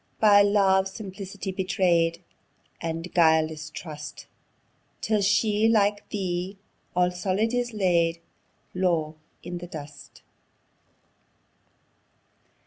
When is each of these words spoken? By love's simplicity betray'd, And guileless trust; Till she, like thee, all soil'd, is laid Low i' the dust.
By 0.19 0.41
love's 0.41 0.93
simplicity 0.95 1.51
betray'd, 1.51 2.23
And 2.81 3.13
guileless 3.13 3.69
trust; 3.69 4.25
Till 4.99 5.21
she, 5.21 5.67
like 5.69 6.09
thee, 6.09 6.57
all 6.95 7.11
soil'd, 7.11 7.53
is 7.53 7.71
laid 7.71 8.19
Low 8.73 9.17
i' 9.45 9.49
the 9.51 9.67
dust. 9.67 10.23